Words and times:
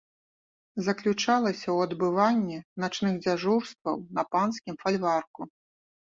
Заключалася 0.85 1.63
ў 1.71 1.77
адбыванні 1.89 2.57
начных 2.83 3.13
дзяжурстваў 3.25 3.95
на 4.19 4.23
панскім 4.37 4.75
фальварку. 4.85 5.41